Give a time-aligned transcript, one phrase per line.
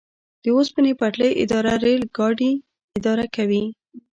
[0.43, 2.51] د اوسپنې پټلۍ اداره ریل ګاډي
[2.97, 3.63] اداره کوي